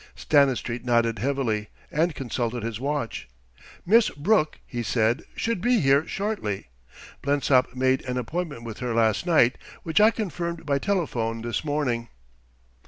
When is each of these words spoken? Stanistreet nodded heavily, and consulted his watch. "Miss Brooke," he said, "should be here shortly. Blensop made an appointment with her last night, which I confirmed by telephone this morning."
Stanistreet 0.15 0.83
nodded 0.83 1.19
heavily, 1.19 1.67
and 1.91 2.15
consulted 2.15 2.63
his 2.63 2.79
watch. 2.79 3.27
"Miss 3.85 4.09
Brooke," 4.09 4.57
he 4.65 4.81
said, 4.81 5.21
"should 5.35 5.61
be 5.61 5.79
here 5.79 6.07
shortly. 6.07 6.69
Blensop 7.21 7.75
made 7.75 8.03
an 8.05 8.17
appointment 8.17 8.63
with 8.63 8.79
her 8.79 8.95
last 8.95 9.27
night, 9.27 9.59
which 9.83 10.01
I 10.01 10.09
confirmed 10.09 10.65
by 10.65 10.79
telephone 10.79 11.43
this 11.43 11.63
morning." 11.63 12.07